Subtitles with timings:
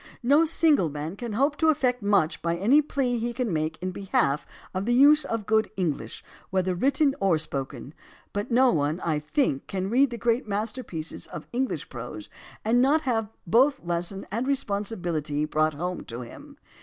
[0.23, 3.91] No single man can hope to effect much by any plea he can make in
[3.91, 7.93] behalf of the use of good English, whether written or spoken.
[8.33, 12.31] But no one, I think, can read the great masterpieces of English prose
[12.65, 16.57] and not have both lesson and responsibility brought home to him.